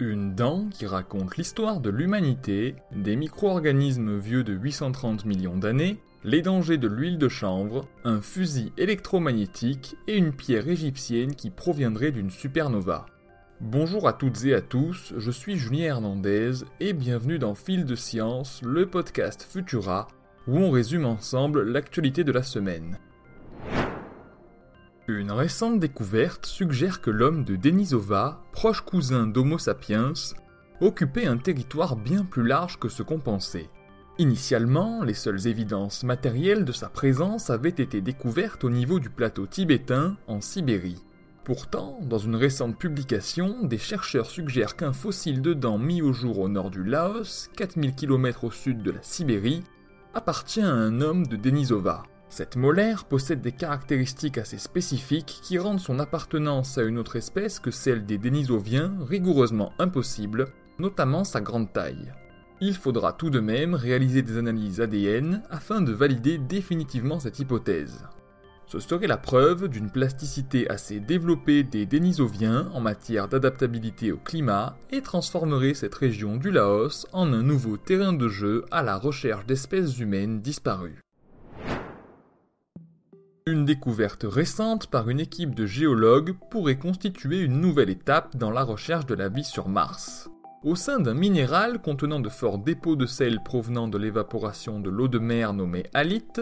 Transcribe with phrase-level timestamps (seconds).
[0.00, 6.78] là-dedans qui raconte l'histoire de l'humanité, des micro-organismes vieux de 830 millions d'années, les dangers
[6.78, 13.06] de l'huile de chanvre, un fusil électromagnétique et une pierre égyptienne qui proviendrait d'une supernova.
[13.60, 17.94] Bonjour à toutes et à tous, je suis Julien Hernandez et bienvenue dans Fil de
[17.94, 20.08] Science, le podcast Futura,
[20.48, 22.98] où on résume ensemble l'actualité de la semaine.
[25.06, 30.14] Une récente découverte suggère que l'homme de Denisova, proche cousin d'Homo sapiens,
[30.80, 33.68] occupait un territoire bien plus large que ce qu'on pensait.
[34.16, 39.46] Initialement, les seules évidences matérielles de sa présence avaient été découvertes au niveau du plateau
[39.46, 41.04] tibétain, en Sibérie.
[41.44, 46.38] Pourtant, dans une récente publication, des chercheurs suggèrent qu'un fossile de dents mis au jour
[46.38, 49.64] au nord du Laos, 4000 km au sud de la Sibérie,
[50.14, 52.04] appartient à un homme de Denisova.
[52.36, 57.60] Cette molaire possède des caractéristiques assez spécifiques qui rendent son appartenance à une autre espèce
[57.60, 60.46] que celle des Denisoviens rigoureusement impossible,
[60.80, 62.12] notamment sa grande taille.
[62.60, 68.04] Il faudra tout de même réaliser des analyses ADN afin de valider définitivement cette hypothèse.
[68.66, 74.76] Ce serait la preuve d'une plasticité assez développée des Denisoviens en matière d'adaptabilité au climat
[74.90, 79.46] et transformerait cette région du Laos en un nouveau terrain de jeu à la recherche
[79.46, 81.03] d'espèces humaines disparues.
[83.46, 88.64] Une découverte récente par une équipe de géologues pourrait constituer une nouvelle étape dans la
[88.64, 90.30] recherche de la vie sur Mars.
[90.62, 95.08] Au sein d'un minéral contenant de forts dépôts de sel provenant de l'évaporation de l'eau
[95.08, 96.40] de mer nommée halite,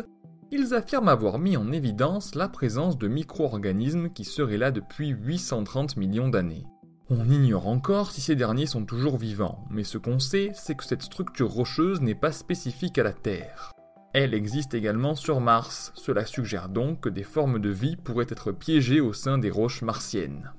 [0.53, 5.97] ils affirment avoir mis en évidence la présence de micro-organismes qui seraient là depuis 830
[5.97, 6.67] millions d'années.
[7.11, 10.85] On ignore encore si ces derniers sont toujours vivants, mais ce qu'on sait, c'est que
[10.85, 13.73] cette structure rocheuse n'est pas spécifique à la Terre.
[14.15, 18.53] Elle existe également sur Mars, cela suggère donc que des formes de vie pourraient être
[18.53, 20.53] piégées au sein des roches martiennes.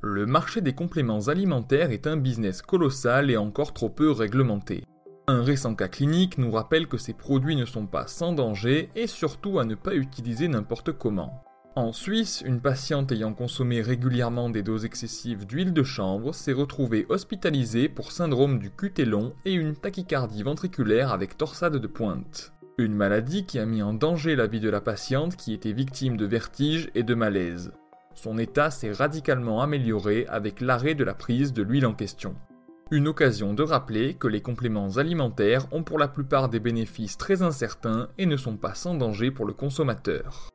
[0.00, 4.84] Le marché des compléments alimentaires est un business colossal et encore trop peu réglementé.
[5.26, 9.08] Un récent cas clinique nous rappelle que ces produits ne sont pas sans danger et
[9.08, 11.42] surtout à ne pas utiliser n'importe comment.
[11.76, 17.06] En Suisse, une patiente ayant consommé régulièrement des doses excessives d'huile de chanvre s'est retrouvée
[17.08, 18.72] hospitalisée pour syndrome du
[19.04, 22.52] long et une tachycardie ventriculaire avec torsade de pointe.
[22.76, 26.16] Une maladie qui a mis en danger la vie de la patiente qui était victime
[26.16, 27.72] de vertiges et de malaise.
[28.14, 32.34] Son état s'est radicalement amélioré avec l'arrêt de la prise de l'huile en question.
[32.90, 37.42] Une occasion de rappeler que les compléments alimentaires ont pour la plupart des bénéfices très
[37.42, 40.50] incertains et ne sont pas sans danger pour le consommateur.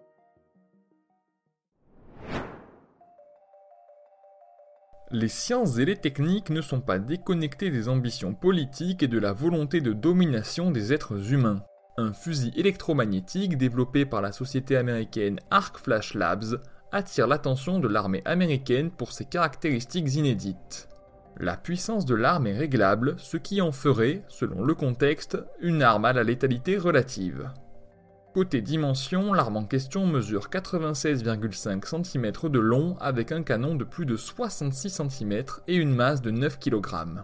[5.12, 9.34] Les sciences et les techniques ne sont pas déconnectées des ambitions politiques et de la
[9.34, 11.62] volonté de domination des êtres humains.
[11.98, 16.60] Un fusil électromagnétique développé par la société américaine Arc Flash Labs
[16.92, 20.90] attire l'attention de l'armée américaine pour ses caractéristiques inédites.
[21.38, 26.06] La puissance de l'arme est réglable, ce qui en ferait, selon le contexte, une arme
[26.06, 27.52] à la létalité relative.
[28.36, 34.06] Côté dimension, l'arme en question mesure 96,5 cm de long avec un canon de plus
[34.06, 37.24] de 66 cm et une masse de 9 kg.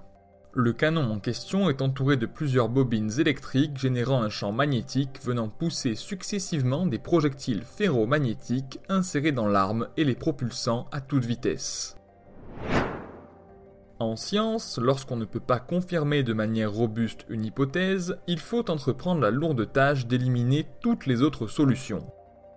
[0.53, 5.49] Le canon en question est entouré de plusieurs bobines électriques générant un champ magnétique venant
[5.49, 11.97] pousser successivement des projectiles ferromagnétiques insérés dans l'arme et les propulsant à toute vitesse.
[14.01, 19.21] En science, lorsqu'on ne peut pas confirmer de manière robuste une hypothèse, il faut entreprendre
[19.21, 22.07] la lourde tâche d'éliminer toutes les autres solutions.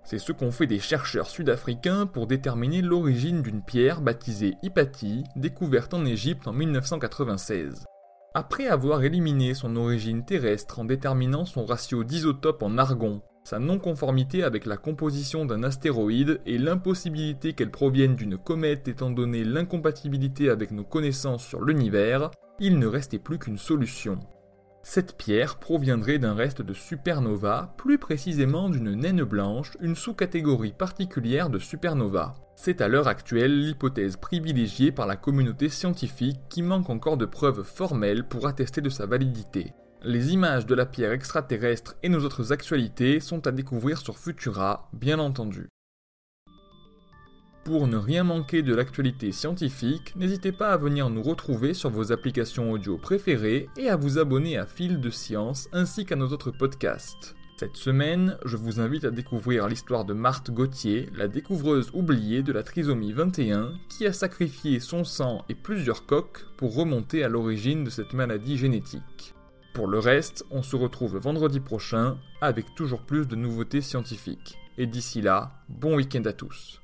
[0.05, 5.93] C'est ce qu'ont fait des chercheurs sud-africains pour déterminer l'origine d'une pierre baptisée Hypatie, découverte
[5.93, 7.85] en Égypte en 1996.
[8.33, 14.43] Après avoir éliminé son origine terrestre en déterminant son ratio d'isotope en argon, sa non-conformité
[14.43, 20.71] avec la composition d'un astéroïde et l'impossibilité qu'elle provienne d'une comète étant donné l'incompatibilité avec
[20.71, 24.19] nos connaissances sur l'univers, il ne restait plus qu'une solution.
[24.83, 31.49] Cette pierre proviendrait d'un reste de supernova, plus précisément d'une naine blanche, une sous-catégorie particulière
[31.49, 32.35] de supernova.
[32.57, 37.63] C'est à l'heure actuelle l'hypothèse privilégiée par la communauté scientifique qui manque encore de preuves
[37.63, 39.73] formelles pour attester de sa validité.
[40.07, 44.91] Les images de la pierre extraterrestre et nos autres actualités sont à découvrir sur Futura,
[44.93, 45.71] bien entendu.
[47.65, 52.13] Pour ne rien manquer de l'actualité scientifique, n'hésitez pas à venir nous retrouver sur vos
[52.13, 56.51] applications audio préférées et à vous abonner à Fil de Science ainsi qu'à nos autres
[56.51, 57.35] podcasts.
[57.57, 62.53] Cette semaine, je vous invite à découvrir l'histoire de Marthe Gauthier, la découvreuse oubliée de
[62.53, 67.85] la trisomie 21, qui a sacrifié son sang et plusieurs coques pour remonter à l'origine
[67.85, 69.35] de cette maladie génétique.
[69.75, 74.57] Pour le reste, on se retrouve vendredi prochain avec toujours plus de nouveautés scientifiques.
[74.79, 76.81] Et d'ici là, bon week-end à tous.